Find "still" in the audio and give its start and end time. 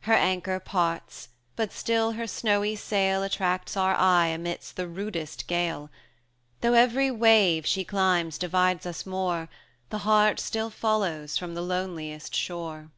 1.70-2.12, 10.40-10.70